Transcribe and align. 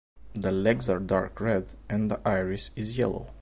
The 0.33 0.51
legs 0.51 0.89
are 0.89 0.97
dark 0.99 1.39
red, 1.39 1.75
and 1.87 2.09
the 2.09 2.19
iris 2.27 2.71
is 2.75 2.97
yellow. 2.97 3.27